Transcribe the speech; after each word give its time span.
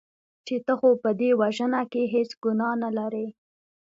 چې 0.45 0.55
ته 0.65 0.73
خو 0.79 0.89
په 1.03 1.09
دې 1.19 1.29
وژنه 1.41 1.81
کې 1.91 2.03
هېڅ 2.13 2.29
ګناه 2.43 2.73
نه 2.83 2.89
لرې. 2.97 3.27